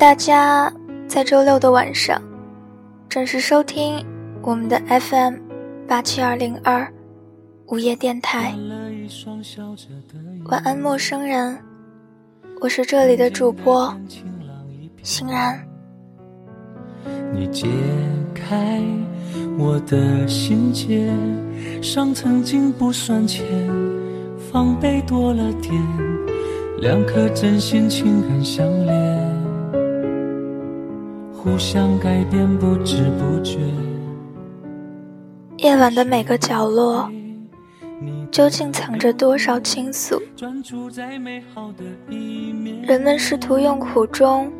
[0.00, 0.72] 大家
[1.06, 2.18] 在周六的晚上
[3.06, 4.02] 准时收听
[4.40, 5.34] 我们的 FM
[5.86, 6.90] 八七二零二
[7.66, 8.54] 午夜电台。
[10.46, 11.58] 晚安，陌生人，
[12.62, 13.94] 我是这里的主播
[15.02, 15.62] 欣然。
[17.34, 17.68] 你解
[18.34, 18.82] 开
[19.58, 21.12] 我的心结，
[21.82, 23.44] 伤曾经不算浅，
[24.50, 25.74] 防备多了点。
[26.78, 29.29] 两颗真心情感相连，
[31.42, 33.56] 互相改变不知不觉。
[35.56, 37.10] 夜晚的每个角落，
[38.30, 40.20] 究竟藏着多少倾诉？
[42.82, 44.52] 人们试图用苦衷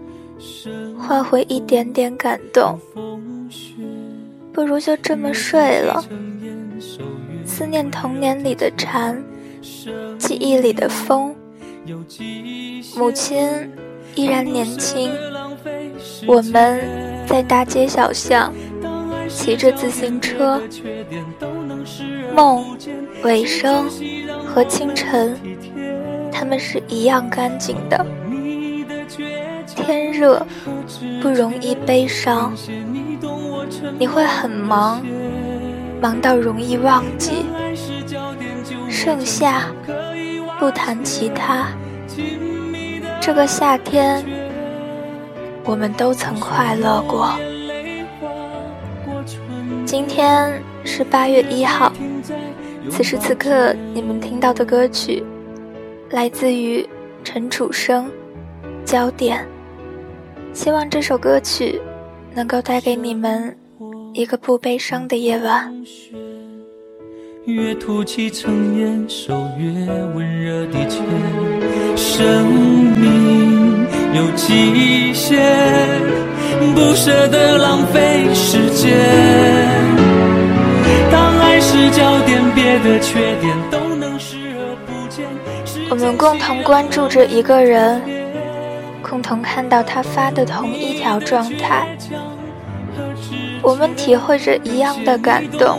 [0.99, 2.79] 换回一点点感动，
[4.51, 6.03] 不如就这么睡了。
[7.45, 9.23] 思念童年里的蝉，
[10.19, 11.37] 记忆里的风。
[12.97, 13.71] 母亲
[14.15, 15.11] 依然年轻，
[16.27, 16.81] 我们
[17.27, 18.53] 在大街小巷
[19.29, 20.61] 骑着自行车，
[22.35, 22.77] 梦、
[23.23, 23.89] 尾声
[24.47, 25.37] 和清晨，
[26.31, 28.07] 他们是一样干净的。
[29.67, 30.45] 天热
[31.23, 32.53] 不容易悲伤，
[33.99, 35.03] 你会很忙，
[36.01, 37.45] 忙到容易忘记。
[38.89, 39.67] 盛夏。
[40.59, 41.69] 不谈其他，
[43.19, 44.23] 这个夏天，
[45.65, 47.39] 我们都曾快乐过。
[49.85, 51.93] 今天是八月一号，
[52.91, 55.23] 此时此刻你们听到的歌曲，
[56.11, 56.87] 来自于
[57.23, 58.07] 陈楚生，
[58.85, 59.47] 《焦点》。
[60.57, 61.81] 希望这首歌曲
[62.35, 63.57] 能够带给你们
[64.13, 65.73] 一个不悲伤的夜晚。
[67.47, 69.67] 越吐气成烟，手越
[70.15, 71.05] 温热的牵。
[71.97, 72.47] 生
[72.97, 74.55] 命有极
[75.31, 75.39] 限，
[76.75, 78.99] 不舍得浪费时间。
[81.09, 85.25] 当爱是焦点，别的缺点都能视而不见。
[85.89, 88.03] 我们共同关注着一个人，
[89.03, 91.97] 共同看到他发的同一条状态，
[93.63, 95.79] 我们体会着一样的感动。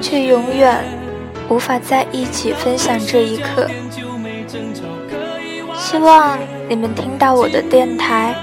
[0.00, 0.84] 却永远
[1.48, 3.68] 无法在一起分享这一刻。
[5.76, 6.36] 希望
[6.68, 8.34] 你们听到我的电台，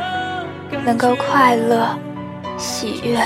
[0.86, 1.98] 能够快乐、
[2.58, 3.18] 喜悦。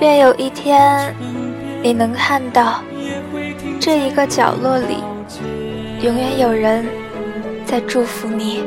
[0.00, 1.14] 愿有一天，
[1.82, 2.82] 你能看到
[3.80, 5.02] 这一个角落里，
[6.02, 6.86] 永远有人
[7.64, 8.62] 在祝福你。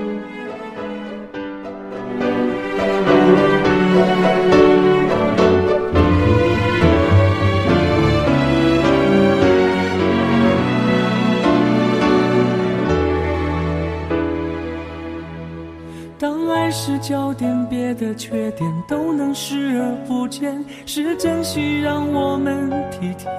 [16.72, 20.64] 是焦点，别的缺点都能视而不见。
[20.86, 23.30] 是珍惜让我们体贴。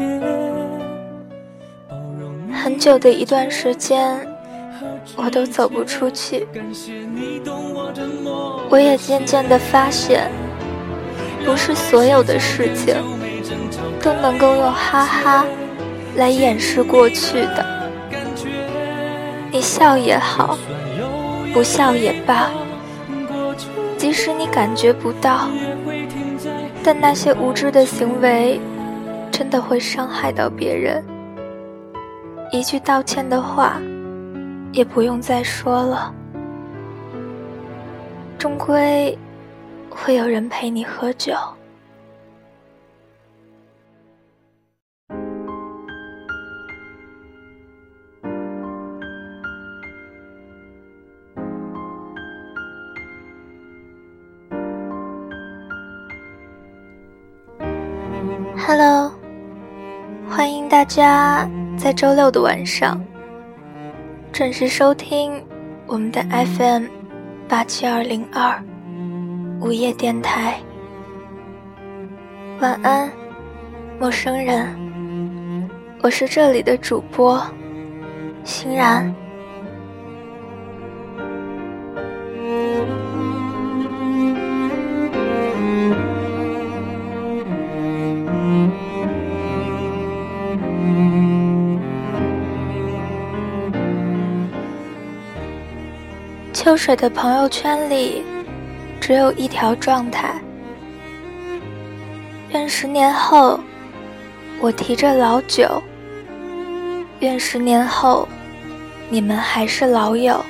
[2.53, 4.21] 很久的一段时间，
[5.17, 6.47] 我都走不出去。
[8.69, 10.31] 我也渐渐的发现，
[11.45, 12.95] 不是所有的事情
[14.03, 15.45] 都能够用哈哈
[16.17, 17.65] 来掩饰过去的。
[19.51, 20.59] 你笑也好，
[21.55, 22.51] 不笑也罢。
[24.01, 25.51] 即使你感觉不到，
[26.83, 28.59] 但那些无知的行为，
[29.31, 31.05] 真的会伤害到别人。
[32.51, 33.79] 一句道歉的话，
[34.73, 36.15] 也不用再说了。
[38.39, 39.17] 终归
[39.91, 41.35] 会有人陪你喝酒。
[58.67, 59.11] Hello，
[60.29, 61.49] 欢迎大家
[61.79, 63.03] 在周六的晚上
[64.33, 65.43] 准时收听
[65.87, 66.23] 我们的
[66.57, 66.85] FM
[67.49, 68.63] 八七二零二
[69.61, 70.61] 午夜电台。
[72.61, 73.11] 晚安，
[73.99, 74.69] 陌生人，
[76.03, 77.43] 我是这里的主播
[78.45, 79.13] 欣然。
[96.71, 98.23] 秋水的朋友圈里，
[99.01, 100.41] 只有一条状态：
[102.51, 103.59] 愿十年后，
[104.61, 105.83] 我提着老酒；
[107.19, 108.29] 愿十年后，
[109.09, 110.41] 你们还是老友。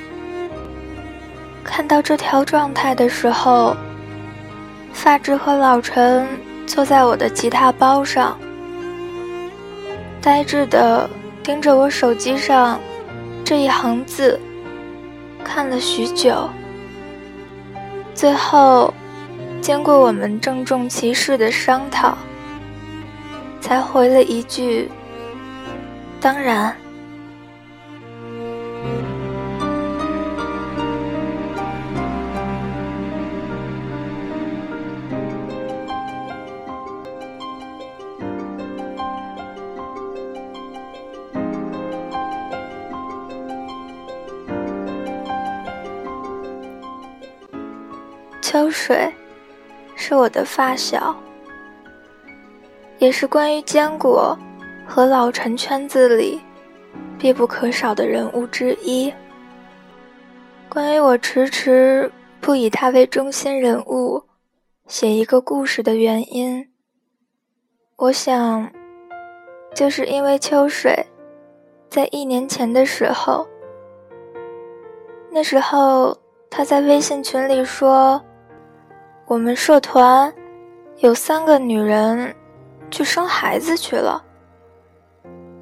[1.63, 3.75] 看到这条状态的时候，
[4.93, 6.27] 发质和老陈
[6.67, 8.37] 坐在我的吉他包上，
[10.21, 11.09] 呆滞的
[11.41, 12.79] 盯着我手机上
[13.43, 14.39] 这一行字。
[15.43, 16.49] 看了许久，
[18.13, 18.93] 最后，
[19.61, 22.17] 经过我们郑重其事的商讨，
[23.59, 24.89] 才回了一句
[26.19, 26.75] ：“当然。”
[48.91, 49.09] 水，
[49.95, 51.15] 是我的发小，
[52.97, 54.37] 也是关于坚果
[54.85, 56.41] 和老陈圈子里
[57.17, 59.13] 必不可少的人物之一。
[60.67, 62.11] 关于我迟迟
[62.41, 64.21] 不以他为中心人物
[64.87, 66.69] 写一个故事的原因，
[67.95, 68.69] 我想，
[69.73, 71.07] 就是因为秋水
[71.89, 73.47] 在一年前的时候，
[75.31, 76.17] 那时候
[76.49, 78.21] 他在微信群里说。
[79.31, 80.33] 我们社团
[80.97, 82.35] 有三个女人
[82.89, 84.21] 去生孩子去了，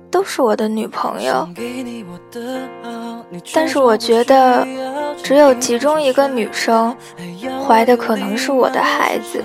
[0.10, 1.48] 都是我的女朋友。
[3.54, 4.66] 但是我觉得，
[5.22, 6.98] 只有其中一个女生
[7.64, 9.44] 怀的可能是我的孩子，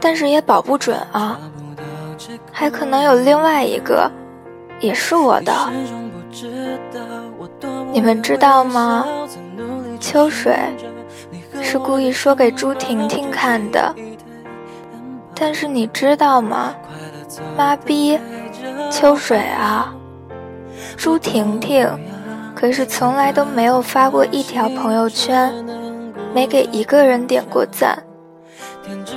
[0.00, 1.38] 但是也保不准啊，
[2.50, 4.10] 还可能有另外一个
[4.80, 5.52] 也是我的。
[7.92, 9.06] 你们知道吗？
[10.00, 10.58] 秋水。
[11.70, 13.94] 是故意说给朱婷婷看的，
[15.34, 16.74] 但是你知道吗？
[17.58, 18.18] 妈逼，
[18.90, 19.92] 秋水啊！
[20.96, 21.86] 朱婷婷
[22.54, 25.52] 可是从来都没有发过一条朋友圈，
[26.34, 28.02] 没给一个人点过赞，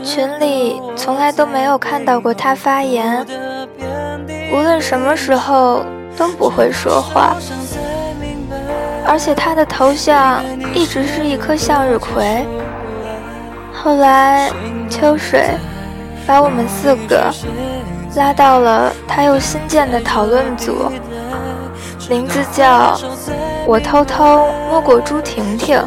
[0.03, 3.25] 群里从来都没有看到过她发言，
[4.51, 5.85] 无论什么时候
[6.17, 7.33] 都不会说话。
[9.11, 10.41] 而且他的头像
[10.73, 12.47] 一直是一颗向日葵。
[13.73, 14.49] 后来，
[14.89, 15.49] 秋水
[16.25, 17.29] 把我们四个
[18.15, 20.89] 拉到了他又新建的讨论组，
[22.09, 22.97] 名字叫
[23.67, 25.77] “我偷偷摸过朱婷婷”。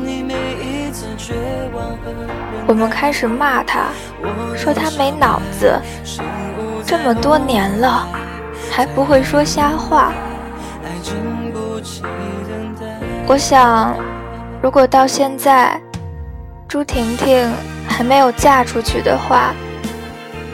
[2.69, 3.87] 我们开始骂他，
[4.55, 5.81] 说他没脑子，
[6.85, 8.07] 这么多年了
[8.71, 10.13] 还不会说瞎话。
[13.27, 13.97] 我想，
[14.63, 15.81] 如果到现在，
[16.69, 17.51] 朱婷婷
[17.89, 19.55] 还没有嫁出去的话，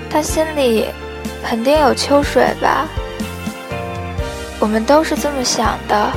[0.09, 0.87] 她心里
[1.45, 2.87] 肯定有秋水吧。
[4.61, 6.13] 我们都是这么想的，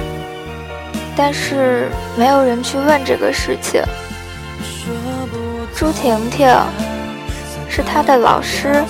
[1.16, 3.82] 但是没有人去问这个事情。
[5.76, 6.48] 朱婷婷
[7.68, 8.84] 是他的老师，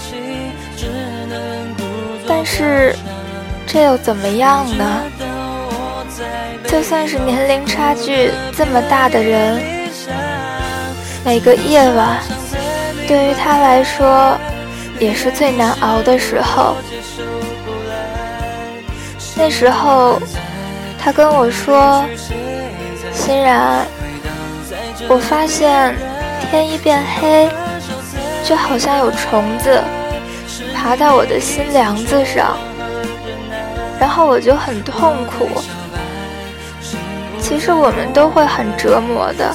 [2.28, 2.94] 但是
[3.66, 5.02] 这又怎么样呢？
[6.68, 9.62] 就算是年龄差距这么大的人，
[11.24, 12.20] 每个夜晚
[13.08, 14.38] 对于他来说
[15.00, 16.76] 也是最难熬的时候。
[19.36, 20.20] 那时候，
[21.00, 22.06] 他跟我说
[23.12, 23.86] ：“欣然，
[25.08, 25.96] 我发现
[26.50, 27.50] 天一变黑，
[28.44, 29.82] 就好像有虫子
[30.76, 32.58] 爬到我的心梁子上，
[34.00, 35.50] 然后我就很痛苦。”
[37.44, 39.54] 其实我们都会很折磨的，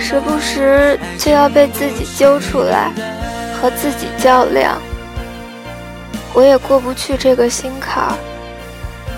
[0.00, 2.90] 时不时就要被自己揪出来
[3.60, 4.78] 和自己较量。
[6.32, 8.16] 我也过不去这个心坎，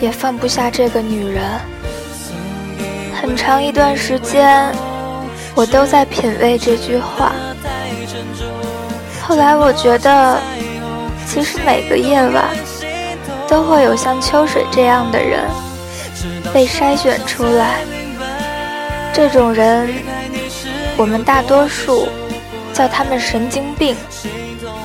[0.00, 1.44] 也放不下这个女人。
[3.14, 4.74] 很长一段时间，
[5.54, 7.32] 我都在品味这句话。
[9.22, 10.40] 后来我觉得，
[11.24, 12.44] 其实每个夜晚
[13.46, 15.44] 都会有像秋水这样的人
[16.52, 17.80] 被筛选出来。
[19.12, 19.88] 这种人，
[20.96, 22.08] 我们大多数
[22.72, 23.96] 叫他们神经病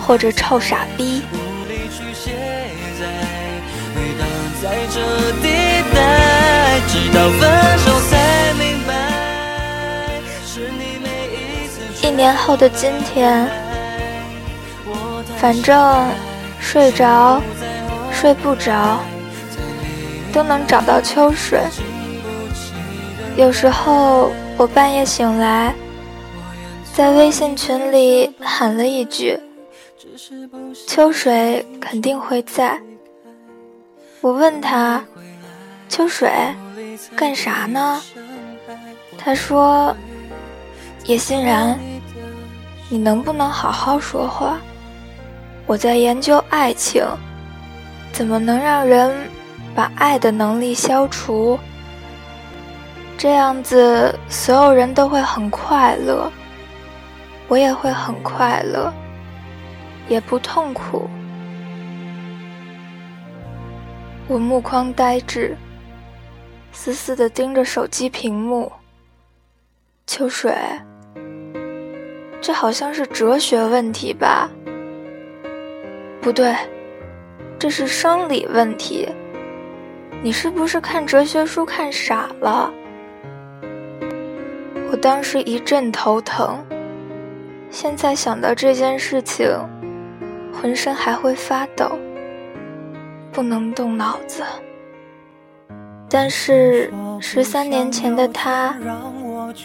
[0.01, 1.21] 或者臭傻逼。
[12.01, 13.49] 一年后的今天，
[15.37, 16.07] 反正
[16.59, 17.41] 睡着
[18.11, 18.99] 睡不着，
[20.35, 21.61] 都能找到秋水。
[23.37, 25.73] 有时候我半夜醒来，
[26.93, 29.39] 在微信群里喊了一句
[30.89, 32.77] ：“秋水肯定会在。”
[34.19, 35.01] 我问他
[35.87, 36.29] ：“秋水，
[37.15, 38.01] 干啥呢？”
[39.17, 39.95] 他说
[41.07, 41.79] ：“叶欣然，
[42.89, 44.57] 你能不能好好说话？
[45.65, 47.05] 我在研究爱情，
[48.11, 49.13] 怎么能让人
[49.75, 51.59] 把爱的能力消除？
[53.17, 56.31] 这样子，所有人都会很快乐，
[57.47, 58.93] 我也会很快乐，
[60.07, 61.07] 也不痛苦。”
[64.27, 65.55] 我目光呆滞，
[66.71, 68.71] 死死地盯着手机屏幕。
[70.07, 70.51] 秋水，
[72.41, 74.49] 这好像是哲学问题吧？
[76.21, 76.55] 不对，
[77.59, 79.07] 这是生理问题。
[80.21, 82.71] 你是不是看哲学书看傻了？
[84.91, 86.63] 我当时一阵头疼，
[87.69, 89.47] 现在想到这件事情，
[90.53, 91.97] 浑身还会发抖。
[93.31, 94.41] 不能动脑子，
[96.09, 98.73] 但是十三年前的他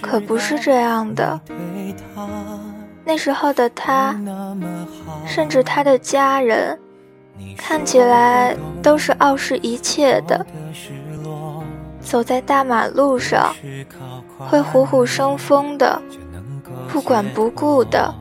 [0.03, 1.41] 可不是这样的。
[3.05, 4.21] 那时候的他，
[5.25, 6.77] 甚至他的家人，
[7.57, 10.45] 看起来都是傲视一切的。
[12.01, 13.55] 走在大马路上，
[14.39, 16.01] 会虎虎生风的，
[16.89, 18.15] 不管不顾的。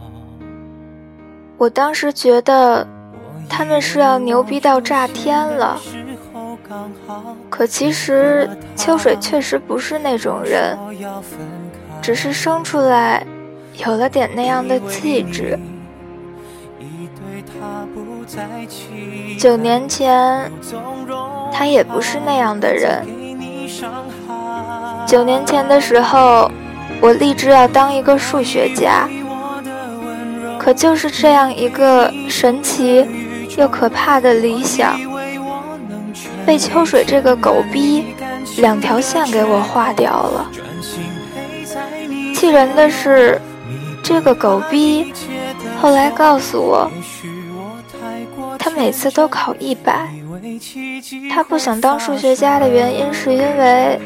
[1.57, 2.87] 我当时觉得。
[3.51, 5.81] 他们是要牛逼到炸天了，
[7.49, 10.77] 可其实秋水确实不是那种人，
[11.99, 13.25] 只是生出来
[13.83, 15.57] 有了点那样的气质。
[19.37, 20.51] 九年前，
[21.51, 23.05] 他也不是那样的人。
[25.07, 26.49] 九年前的时候，
[27.01, 29.07] 我立志要当一个数学家，
[30.57, 33.05] 可就是这样一个神奇。
[33.57, 34.97] 又可怕的理想，
[36.45, 38.15] 被秋水这个狗逼
[38.57, 40.49] 两条线给我划掉了。
[42.33, 43.41] 气人的是，
[44.01, 45.11] 这个狗逼
[45.81, 46.89] 后来告诉我，
[48.69, 50.07] 每次都考一百。
[51.31, 53.99] 他不想当数学家的原因，是因为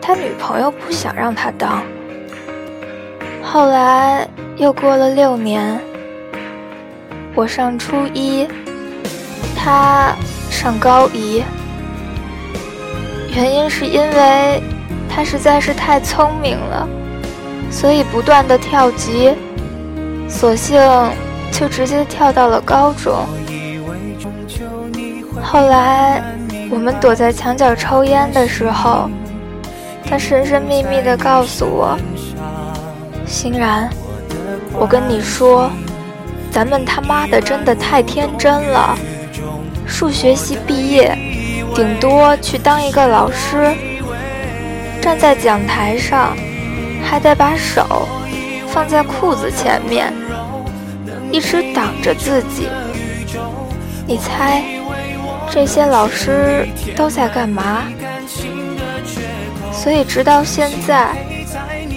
[0.00, 1.82] 他女朋友不想让他当。
[3.42, 5.80] 后来又过了六年，
[7.34, 8.46] 我上初一。
[9.60, 10.16] 他
[10.50, 11.42] 上高一，
[13.34, 14.62] 原因是因为
[15.10, 16.88] 他实在是太聪明了，
[17.68, 19.34] 所以不断的跳级，
[20.28, 20.80] 索性
[21.50, 23.26] 就直接跳到了高中。
[25.42, 26.22] 后来
[26.70, 29.08] 我们躲在墙角抽烟的时候，
[30.04, 31.98] 他神神秘秘的告诉我
[33.24, 33.88] ：“欣然，
[34.78, 35.70] 我跟你说，
[36.50, 38.96] 咱们他妈的真的太天真了。”
[39.86, 41.16] 数学系毕业，
[41.74, 43.74] 顶多去当一个老师，
[45.00, 46.36] 站在讲台上，
[47.02, 48.06] 还得把手
[48.68, 50.12] 放在裤子前面，
[51.32, 52.68] 一直挡着自己。
[54.08, 54.64] 你猜，
[55.50, 57.82] 这些老师都在干嘛？
[59.70, 61.14] 所以直到现在，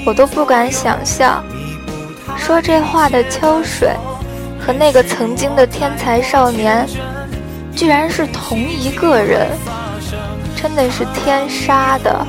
[0.06, 1.42] 我都不敢想象，
[2.38, 3.92] 说这话的秋水
[4.60, 6.86] 和那个曾经的天才少年。
[7.74, 9.48] 居然是同一个人，
[10.62, 12.28] 真的是天杀的！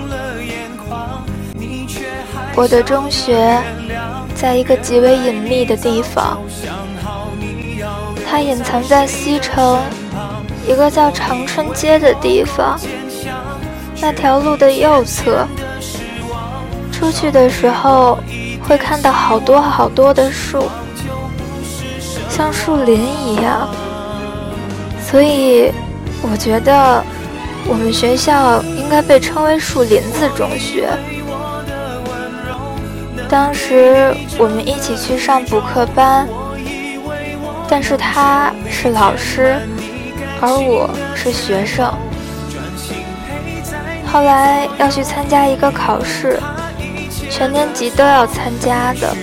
[2.55, 3.59] 我的中学
[4.37, 6.41] 在一个极为隐秘的地方，
[8.33, 9.79] 它隐藏在西城
[10.67, 12.81] 一个叫长春街的地方。
[14.01, 15.47] 那条路的右侧，
[16.91, 18.19] 出去的时候
[18.67, 20.65] 会看到好多好多的树，
[22.31, 23.69] 像树林一样。
[25.05, 25.71] 所以，
[26.23, 27.05] 我觉得
[27.69, 30.89] 我们学校应该被称为“树林子中学”。
[33.29, 36.27] 当时我们一起去上补课班，
[37.73, 39.57] 但是他是老师，
[40.43, 41.91] 而我是学生。
[44.07, 46.39] 后来要去参加一个考试，
[47.31, 49.17] 全年级都要参加的。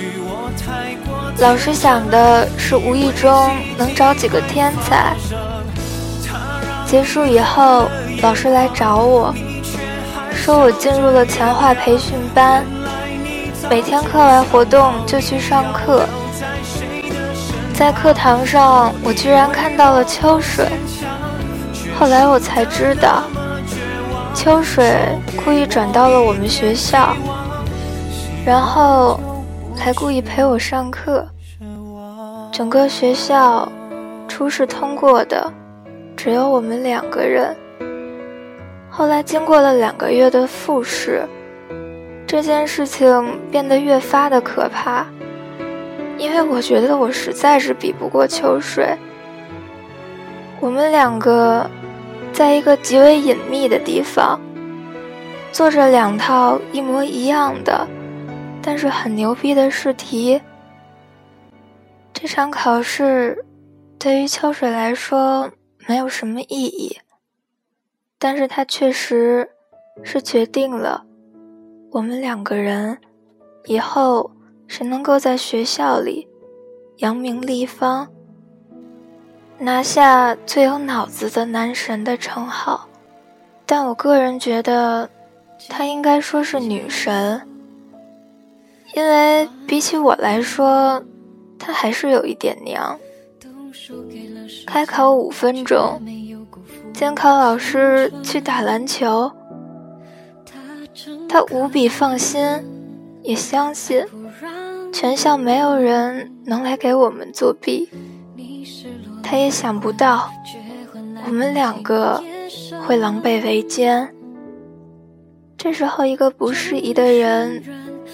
[1.38, 5.14] 老师想的是无意中能找几个天才。
[6.88, 7.88] 结束以后，
[8.24, 9.32] 老师来找我，
[10.34, 12.66] 说我进入了强化培训班。
[13.70, 16.10] 每天课外活动就去上课，
[17.80, 20.68] 在课堂上我居然看到了秋水。
[21.98, 23.24] 后来我才知道，
[24.36, 24.94] 秋水
[25.46, 27.16] 故意转到了我们学校，
[28.46, 29.18] 然后
[29.78, 31.26] 还故意陪我上课。
[32.52, 33.72] 整个学校
[34.28, 35.50] 初试通过的
[36.18, 37.56] 只有我们两个人。
[38.90, 41.26] 后来经过了两个月的复试。
[42.28, 45.06] 这件事情变得越发的可怕，
[46.20, 48.96] 因为我觉得我实在是比不过秋水。
[50.60, 51.68] 我们两个
[52.34, 54.40] 在一个极为隐秘的地方，
[55.54, 57.88] 做着两套一模一样的，
[58.62, 60.42] 但是很牛逼的试题。
[62.12, 63.46] 这场考试
[63.98, 65.50] 对于秋水来说
[65.88, 67.00] 没有什么意义，
[68.18, 69.50] 但是它确实
[70.04, 71.06] 是决定了。
[71.92, 72.98] 我们两个人
[73.66, 74.30] 以后
[74.70, 76.28] 谁能够在学校里
[76.98, 78.08] 扬名立方，
[79.58, 82.88] 拿下最有脑子的男神的称号？
[83.66, 85.10] 但我个人觉得，
[85.68, 87.42] 他应该说是女神，
[88.94, 91.04] 因为比起我来说，
[91.58, 92.98] 他还是有一点娘。
[94.68, 96.00] 开考五分钟，
[96.94, 99.32] 监考老师去打篮球。
[101.28, 102.44] 他无比放心，
[103.24, 104.06] 也相信
[104.92, 107.90] 全校没有人能来给我们作弊。
[109.24, 110.30] 他也想不到
[111.26, 112.24] 我们两个
[112.86, 114.14] 会狼狈为奸。
[115.58, 117.64] 这时候，一个不适宜的人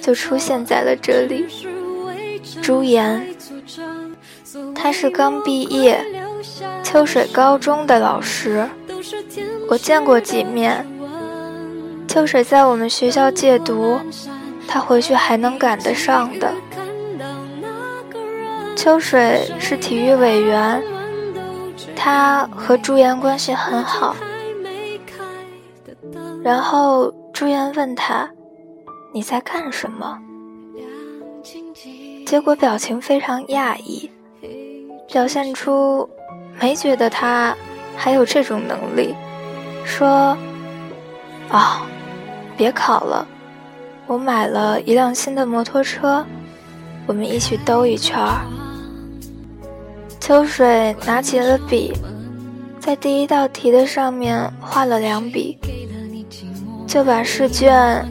[0.01, 1.45] 就出现在了这里——
[2.61, 3.27] 朱颜。
[4.73, 6.03] 他是刚毕业
[6.83, 8.67] 秋水高中的老师，
[9.69, 10.85] 我见过几面。
[12.07, 13.99] 秋水在我们学校借读，
[14.67, 16.53] 他回去还能赶得上的。
[18.75, 20.83] 秋水是体育委员，
[21.95, 24.15] 他和朱颜关系很好。
[26.43, 28.29] 然后朱颜问他
[29.13, 30.19] ：“你在干什么？”
[32.25, 34.11] 结果表情非常讶异，
[35.11, 36.07] 表现出
[36.59, 37.55] 没觉得他
[37.95, 39.15] 还有这种能力，
[39.85, 40.37] 说
[41.49, 41.85] ：“啊。”
[42.57, 43.27] 别考了，
[44.07, 46.25] 我买了一辆新的摩托车，
[47.07, 48.41] 我们一起兜一圈儿。
[50.19, 51.93] 秋水拿起了笔，
[52.79, 55.57] 在第一道题的上面画了两笔，
[56.87, 58.05] 就把试卷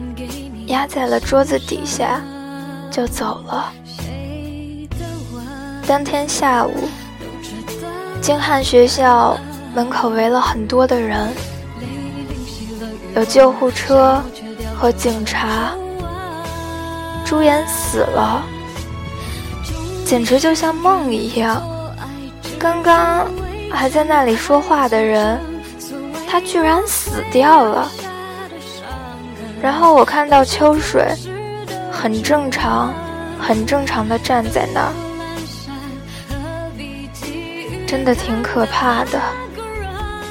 [0.67, 2.21] 压在了桌子底下，
[2.91, 3.71] 就走了。
[5.87, 6.73] 当天下午，
[8.21, 9.37] 京汉学校
[9.73, 11.29] 门口围了很多的人。
[13.15, 14.21] 有救护车
[14.75, 15.73] 和警察，
[17.25, 18.43] 朱颜死了，
[20.05, 21.61] 简直就像梦一样。
[22.59, 23.27] 刚刚
[23.71, 25.39] 还在那里说话的人，
[26.29, 27.91] 他居然死掉了。
[29.61, 31.03] 然后我看到秋水，
[31.91, 32.93] 很正常，
[33.39, 34.93] 很正常的站在那儿，
[37.87, 39.19] 真的挺可怕的。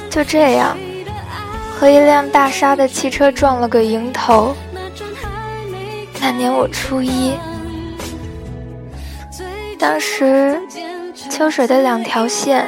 [0.09, 0.77] 就这样。
[1.77, 4.55] 和一辆大沙的汽车撞了个迎头。
[6.25, 7.33] 那年我初一，
[9.77, 10.59] 当时
[11.29, 12.67] 秋水的两条线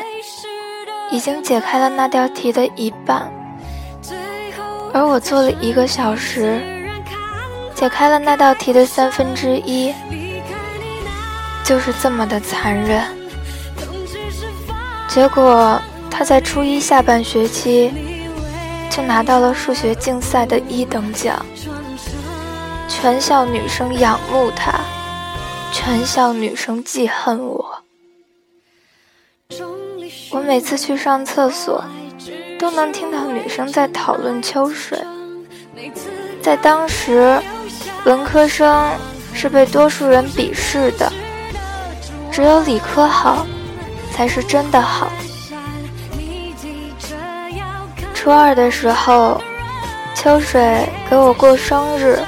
[1.10, 3.28] 已经解开了那道题的一半，
[4.94, 6.62] 而我做了一个小时，
[7.74, 9.92] 解开了那道题的三分之一，
[11.66, 13.04] 就是这么的残忍。
[15.08, 17.92] 结果他在初一下半学期。
[18.90, 21.46] 就拿到了数学竞赛的一等奖，
[23.00, 24.74] 全校女生仰慕他，
[25.72, 27.84] 全校女生记恨我。
[30.32, 31.86] 我每次去上厕所，
[32.58, 35.00] 都能听到女生在讨论秋水。
[36.42, 37.40] 在当时，
[38.04, 38.92] 文科生
[39.32, 41.14] 是被多数人鄙视的，
[42.32, 43.46] 只有理科好
[44.12, 45.08] 才是真的好。
[48.16, 49.40] 初二的时候，
[50.16, 52.20] 秋水给我过生日，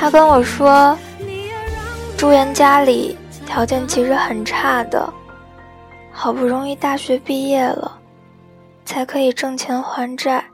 [0.00, 0.96] 他跟我说，
[2.16, 5.12] 朱颜家里条件其实很差的，
[6.12, 8.00] 好不容易大学毕业了，
[8.84, 10.44] 才可以挣钱还债。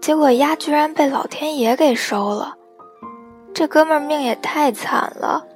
[0.00, 2.54] 结果鸭居然被老天爷给收了。
[3.52, 5.46] 这哥们儿命也太惨了，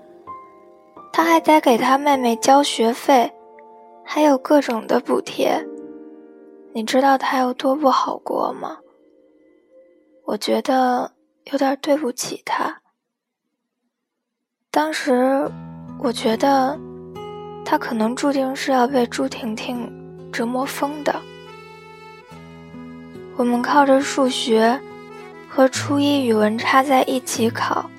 [1.10, 3.32] 他还得给他妹妹交学费，
[4.04, 5.66] 还有各种的补贴。
[6.74, 8.76] 你知道他有多不好过吗？
[10.26, 11.12] 我觉得
[11.50, 12.80] 有点对不起他。
[14.70, 15.50] 当时
[15.98, 16.78] 我觉得
[17.64, 19.90] 他可能注定是要被朱婷婷
[20.32, 21.20] 折磨疯的。
[23.36, 24.80] 我们靠着数学。
[25.54, 27.90] 和初一语文插在一起考，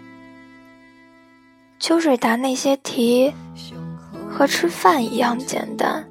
[1.77, 3.31] 秋水答那些题
[4.27, 6.03] 和吃饭一样简单，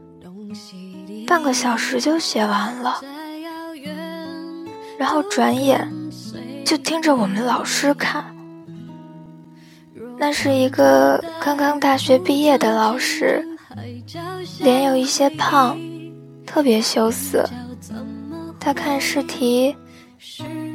[1.26, 3.00] 半个小时就写完了，
[4.96, 5.92] 然后转眼
[6.64, 8.24] 就盯着我们老师看。
[10.18, 13.44] 那是一个刚刚大学毕业的老师，
[14.60, 15.78] 脸有一些胖，
[16.46, 17.48] 特别羞涩。
[18.58, 19.76] 他看试题。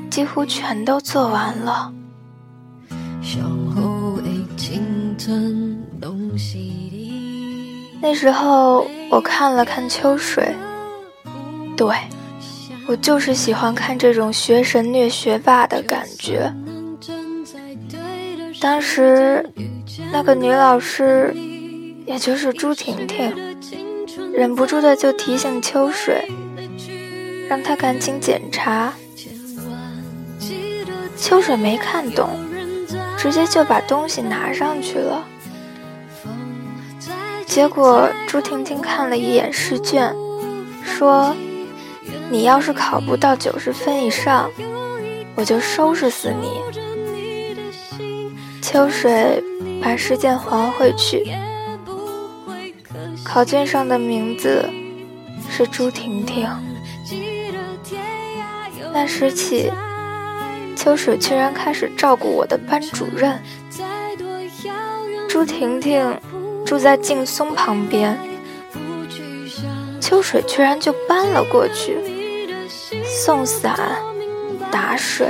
[0.10, 1.94] 几乎全都做完了。
[8.02, 10.54] 那时候我看了看秋水，
[11.78, 11.96] 对
[12.88, 16.54] 我就是喜欢看这种学神虐学霸的感觉。
[18.62, 19.46] 当时
[20.12, 21.36] 那个女老师，
[22.06, 23.34] 也就是朱婷婷，
[24.34, 26.26] 忍不住的就提醒秋水，
[27.50, 28.94] 让他赶紧检查。
[31.18, 32.30] 秋水没看懂，
[33.18, 35.26] 直接就把东西拿上去了。
[37.46, 40.16] 结果朱婷婷看了一眼试卷，
[40.84, 41.36] 说
[42.30, 44.50] ：“你要是考不到九十分以上，
[45.36, 46.62] 我就收拾死你。”
[48.62, 49.44] 秋水
[49.82, 51.26] 把试卷还回去，
[53.24, 54.70] 考卷上的名字
[55.50, 56.50] 是朱婷婷。
[58.94, 59.72] 那时起。
[60.76, 63.42] 秋水居然开始照顾我的班主任
[65.28, 66.18] 朱婷婷，
[66.64, 68.18] 住在劲松旁边。
[70.00, 71.98] 秋水居然就搬了过去，
[73.20, 73.76] 送伞、
[74.72, 75.28] 打水、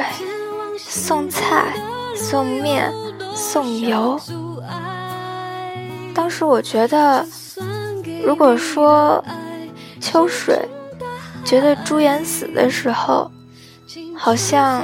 [0.77, 1.73] 送菜、
[2.13, 2.93] 送面、
[3.33, 4.19] 送油。
[6.13, 7.25] 当时我觉得，
[8.25, 9.23] 如果说
[10.01, 10.59] 秋水
[11.45, 13.31] 觉得朱颜死的时候，
[14.13, 14.83] 好像。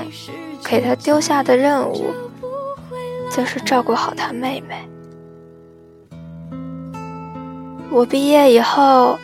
[0.66, 2.10] 给他丢下的任务，
[3.30, 4.88] 就是照顾好他妹妹。
[7.92, 9.20] 我毕业以后，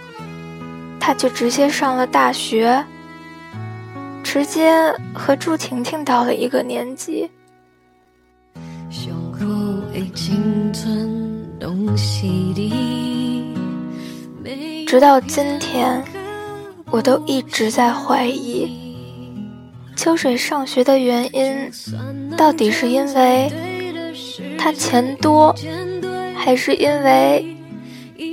[1.00, 2.84] 他就直接上了大学，
[4.32, 4.72] 直接
[5.12, 7.28] 和朱婷婷到了一个年级。
[14.86, 16.04] 直到今天，
[16.92, 18.96] 我都一直在怀疑。
[19.96, 21.72] 秋水上学的原因，
[22.38, 23.52] 到底是因为
[24.60, 25.56] 他钱多，
[26.36, 27.58] 还是因为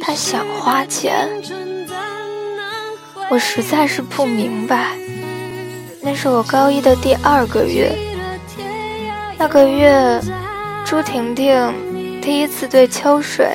[0.02, 1.26] 他想花钱？
[3.30, 4.94] 我实在是不明白。
[6.07, 7.90] 那是我高一的第二个月，
[9.37, 10.21] 那个月，
[10.85, 11.75] 朱婷婷
[12.23, 13.49] 第一次对秋水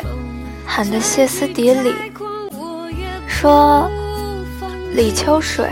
[0.65, 1.93] 喊得歇斯底里，
[3.25, 3.89] 说
[4.93, 5.69] ：“李秋水。”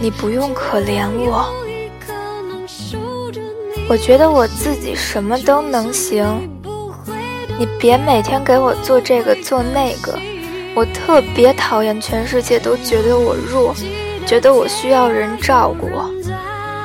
[0.00, 1.52] 你不用可怜我，
[3.88, 6.24] 我觉得我自己什么都能行。
[7.58, 10.16] 你别每天给我做这个做那个，
[10.72, 13.74] 我特别讨厌全世界都觉得我弱，
[14.32, 15.90] 觉得我需要人照顾。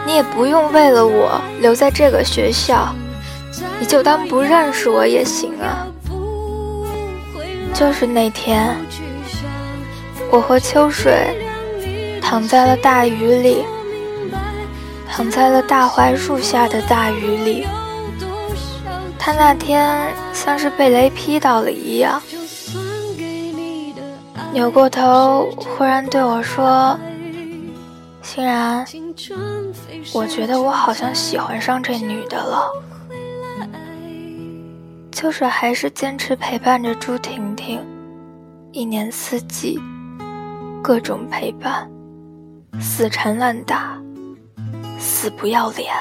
[0.06, 2.94] 你也不用为了我留在这个学校，
[3.80, 5.88] 你就当不认识我也行啊。
[7.74, 8.76] 就是那天，
[10.30, 11.42] 我和秋水。
[12.22, 13.64] 躺在了大雨里，
[15.10, 17.66] 躺在了大槐树下的大雨里。
[19.18, 19.98] 他那天
[20.34, 22.22] 像是被雷劈到了一样，
[24.52, 27.00] 扭过头，忽然对我说
[28.86, 29.74] ：“欣然，
[30.14, 32.70] 我觉得我好像喜欢上这女的了。”
[35.12, 37.84] 就是还是坚持陪伴着朱婷婷，
[38.72, 39.80] 一年四季，
[40.84, 41.90] 各种陪伴。
[42.80, 44.00] 死缠烂打，
[45.00, 45.92] 死不要脸。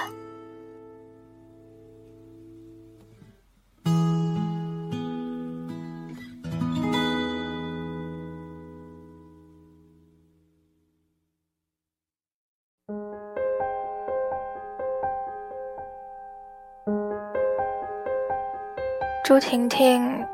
[19.26, 20.24] 朱婷婷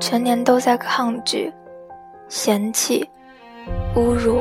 [0.00, 1.52] 全年都在抗拒、
[2.28, 3.06] 嫌弃、
[3.94, 4.40] 侮辱，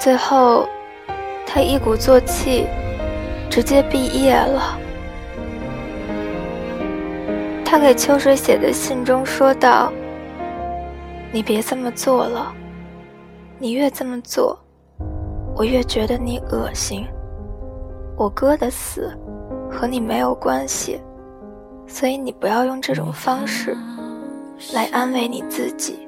[0.00, 0.68] 最后
[1.46, 2.66] 她一鼓作气，
[3.48, 4.76] 直接毕业了。
[7.64, 9.92] 她给秋水写的信中说道
[11.30, 12.52] ：“你别这么做了，
[13.60, 14.58] 你越这么做，
[15.54, 17.06] 我越觉得你恶心。
[18.16, 19.16] 我哥的死
[19.70, 21.00] 和你没有关系。”
[21.92, 23.76] 所以你不要用这种方式
[24.72, 25.98] 来安慰你自己，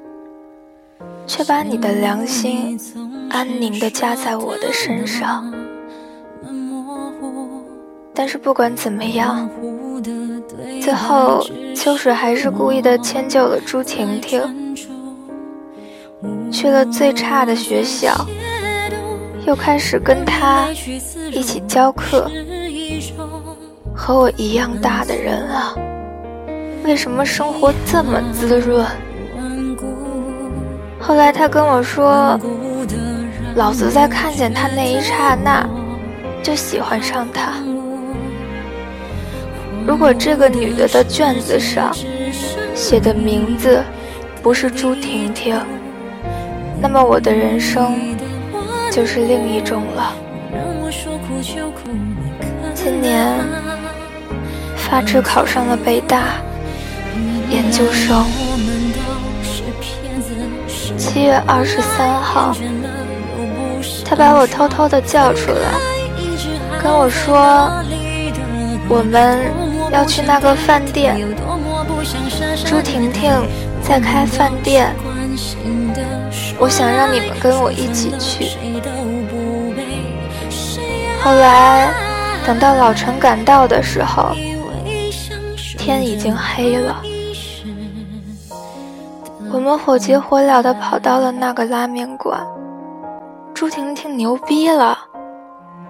[1.27, 2.79] 却把你的良心
[3.29, 5.53] 安宁地加在我的身上。
[8.15, 9.49] 但是不管怎么样，
[10.81, 14.75] 最后秋水还是故意的迁就了朱婷婷，
[16.51, 18.25] 去了最差的学校，
[19.45, 20.67] 又开始跟他
[21.31, 22.31] 一起教课。
[24.05, 25.73] 和我一样大的人啊，
[26.83, 28.85] 为什么生活这么滋润？
[30.99, 32.37] 后来他跟我说，
[33.55, 35.65] 老子在看见他那一刹那，
[36.43, 37.53] 就喜欢上他。
[39.87, 41.95] 如果这个女的的卷子上
[42.75, 43.81] 写的名字
[44.41, 45.57] 不是朱婷婷，
[46.81, 47.95] 那么我的人生
[48.91, 50.13] 就是另一种了。
[52.73, 53.37] 今年。
[54.75, 56.35] 发志考上了北大
[57.49, 58.23] 研究生。
[60.97, 62.55] 七月二十三号，
[64.05, 65.71] 他把我偷偷的叫出来，
[66.81, 67.71] 跟我说
[68.87, 69.39] 我们
[69.91, 71.17] 要去那个饭店，
[72.63, 73.31] 朱婷婷
[73.81, 74.93] 在开饭店，
[76.59, 78.57] 我想让你们跟我一起去。
[81.23, 81.89] 后来
[82.45, 84.35] 等到老陈赶到的时候。
[85.77, 87.01] 天已经黑了，
[89.51, 92.39] 我们火急火燎的跑到了那个拉面馆。
[93.53, 94.97] 朱婷婷牛逼了，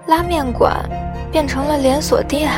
[0.07, 0.75] 拉面馆
[1.31, 2.49] 变成了连锁店。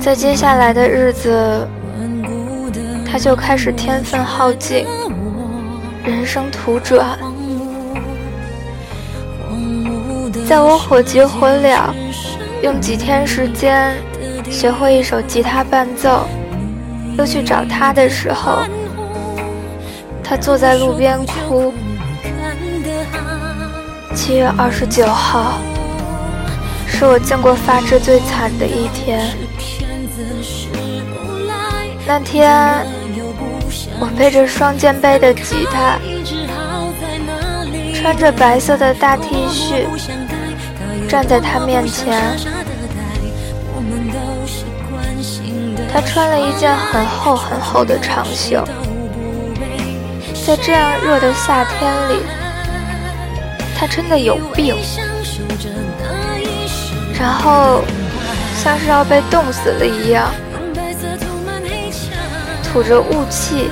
[0.00, 1.68] 在接下来的日子，
[3.10, 4.86] 他就开始天分耗尽，
[6.04, 7.18] 人生途转。
[10.46, 11.90] 在我火急火燎，
[12.62, 13.96] 用几天时间
[14.48, 16.26] 学会一首吉他伴奏，
[17.18, 18.62] 又去找他的时候，
[20.22, 21.74] 他坐在路边哭。
[24.14, 25.58] 七月二十九号，
[26.86, 29.34] 是我见过发质最惨的一天。
[32.06, 32.84] 那天，
[34.00, 35.98] 我背着双肩背的吉他，
[37.94, 39.86] 穿着白色的大 T 恤。
[41.06, 42.22] 站在他面前，
[45.92, 48.64] 他穿了一件很厚很厚的长袖，
[50.46, 52.22] 在这样热的夏天里，
[53.76, 54.76] 他真的有病。
[57.18, 57.82] 然后，
[58.62, 60.32] 像是要被冻死了一样，
[62.62, 63.68] 吐着雾气，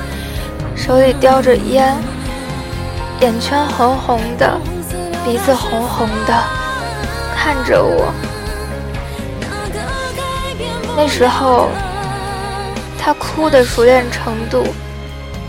[0.89, 1.95] 手里叼着烟，
[3.21, 4.59] 眼圈红红的，
[5.23, 6.33] 鼻子红红的。
[7.35, 8.11] 看着我，
[10.97, 11.69] 那时候
[12.97, 14.63] 他哭的熟练程度，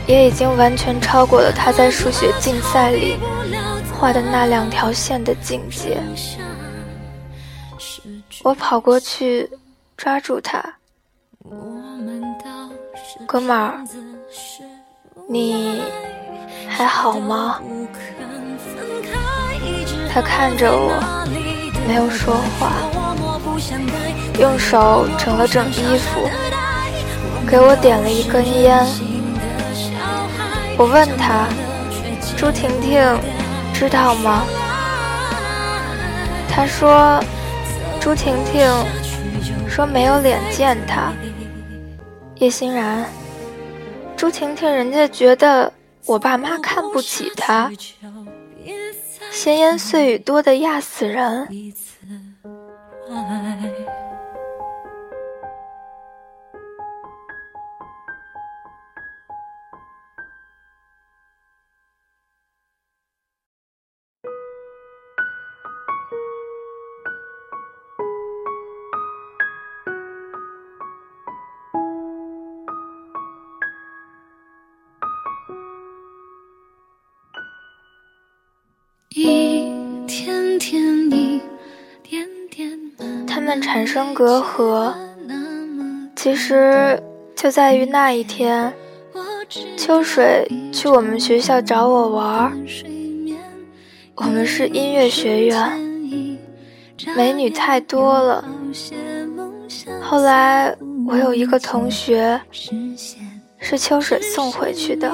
[0.07, 3.17] 也已经完全超过了他在数学竞赛里
[3.99, 6.03] 画的那两条线的境界。
[8.43, 9.51] 我跑过去
[9.97, 10.63] 抓住他，
[13.27, 13.83] 哥们儿，
[15.33, 15.81] 你
[16.69, 17.61] 还好吗？
[20.13, 20.91] 他看着我。
[21.87, 22.73] 没有说话，
[24.41, 26.29] 用手整了整衣服，
[27.49, 28.85] 给我点了一根烟。
[30.77, 31.47] 我问他
[32.37, 33.01] ：“朱婷婷
[33.73, 34.43] 知道吗？”
[36.51, 37.23] 他说
[38.01, 38.69] ：“朱婷婷
[39.69, 41.13] 说没有脸见他。”
[42.37, 43.05] 叶欣然，
[44.21, 45.73] 朱婷婷人家觉得
[46.05, 47.73] 我爸妈看不起她。
[49.31, 51.49] 闲言碎语多的压死人。
[83.51, 84.95] 们产生隔阂，
[86.15, 87.03] 其实
[87.35, 88.73] 就在于那一天，
[89.77, 92.53] 秋水去我们学校找我玩儿。
[94.15, 95.69] 我们是音乐学院，
[97.17, 98.45] 美女太多了。
[100.01, 100.73] 后来
[101.05, 102.41] 我有一个同学，
[103.59, 105.13] 是秋水送回去的。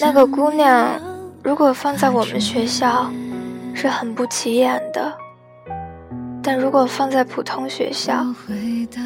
[0.00, 1.00] 那个姑娘，
[1.44, 3.08] 如果放在我们学校，
[3.72, 5.12] 是很不起眼的；
[6.48, 8.24] 但如果放在普通学校，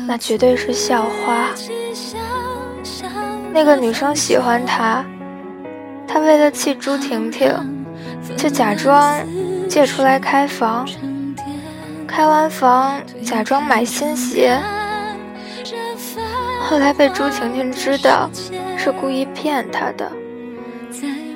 [0.06, 1.48] 那绝对是校花。
[3.52, 5.04] 那个女生喜欢他，
[6.06, 7.84] 他为了气朱婷婷，
[8.36, 9.12] 就假装
[9.68, 10.88] 借出来开房，
[12.06, 14.56] 开完房假装买新鞋，
[16.62, 18.30] 后来被朱婷婷知道
[18.78, 20.08] 是故意骗他的。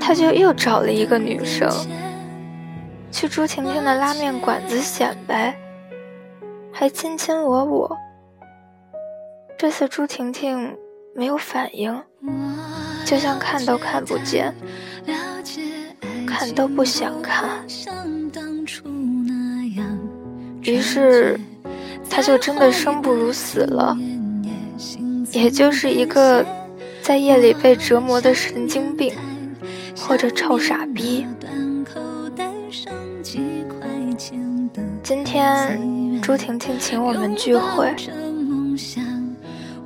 [0.01, 1.69] 他就又找了一个女生，
[3.11, 5.53] 去朱婷婷的拉面馆子显摆，
[6.79, 7.97] 还卿卿我我。
[9.57, 10.77] 这次朱婷婷
[11.15, 12.03] 没有反应，
[13.07, 14.55] 就像看都看不见，
[16.27, 17.67] 看都不想看。
[20.61, 21.41] 于是，
[22.11, 23.97] 他就真的生不如死了，
[25.33, 26.45] 也就是一个
[27.01, 29.15] 在夜里被折磨的神经病。
[29.99, 31.27] 或者臭傻逼。
[35.03, 35.96] 今天
[36.27, 37.95] 朱婷婷请我们聚会，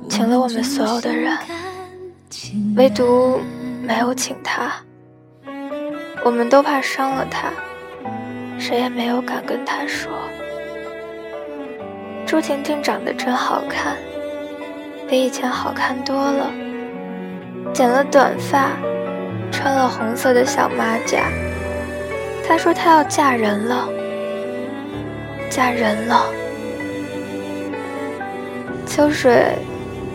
[0.09, 1.37] 请了我们所有的人，
[2.75, 3.39] 唯独
[3.83, 4.73] 没有请她。
[6.25, 7.51] 我们都怕伤了她，
[8.57, 10.11] 谁也没有敢跟她说。
[12.25, 13.95] 朱婷婷长得真好看，
[15.07, 16.51] 比以前好看多了，
[17.71, 18.71] 剪了短发。
[19.51, 21.29] 穿了红色的小马甲，
[22.43, 23.87] 她说她要嫁人了，
[25.51, 26.25] 嫁人了。
[28.87, 29.53] 秋水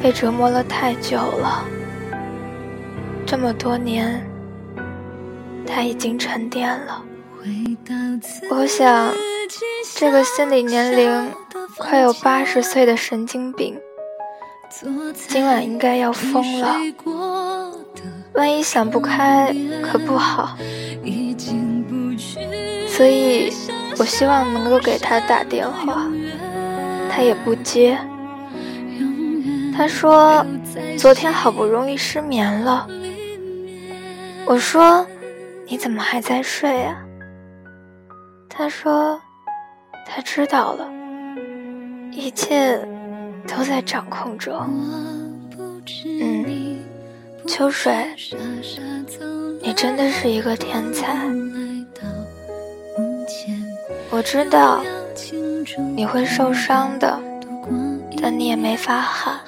[0.02, 1.64] 被折磨了太久了，
[3.26, 4.26] 这么多年，
[5.66, 7.04] 他已经沉淀了。
[8.50, 9.12] 我想，
[9.94, 11.30] 这个心理年龄
[11.76, 13.78] 快有八十岁的神经病，
[15.28, 16.76] 今晚应该要疯了。
[18.32, 20.56] 万一想不开可不好，
[22.88, 23.52] 所以
[23.98, 26.06] 我希望能够给他打电话，
[27.10, 27.98] 他也不接。
[29.76, 30.44] 他说
[30.98, 32.86] 昨天好不容易失眠了。
[34.46, 35.06] 我说
[35.66, 36.96] 你怎么还在睡啊？
[38.48, 39.20] 他说
[40.06, 40.88] 他知道了，
[42.10, 42.78] 一切
[43.46, 44.54] 都在掌控中。
[46.04, 46.76] 嗯。
[47.46, 47.94] 秋水，
[49.62, 51.16] 你真的是一个天才。
[54.10, 54.82] 我知道
[55.94, 57.20] 你会受伤的，
[58.20, 59.40] 但你也没法喊，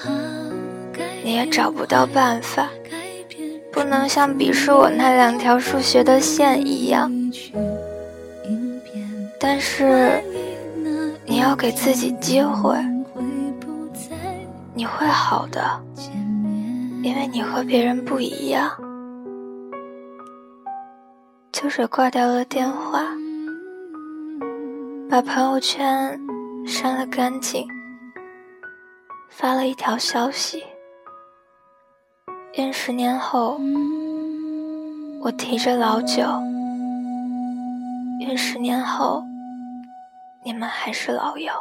[1.22, 2.68] 你也找不到办法，
[3.72, 7.10] 不能像鄙视我那两条数学的线一样。
[9.40, 10.22] 但是
[11.24, 12.76] 你要给自己机会，
[14.74, 15.80] 你会好的。
[17.00, 18.68] 因为你和别人不一样，
[21.52, 23.04] 秋水挂掉了电话，
[25.10, 26.20] 把朋友圈
[26.66, 27.66] 删了干净，
[29.30, 30.62] 发了一条消息：
[32.58, 33.58] 愿十年后
[35.22, 36.22] 我提着老酒，
[38.20, 39.24] 愿十年后
[40.44, 41.52] 你们还是老友。